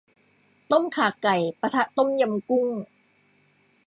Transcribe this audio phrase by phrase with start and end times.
[0.71, 2.67] ต้มข่าไก่ ปะทะ ต้มยำกุ้ง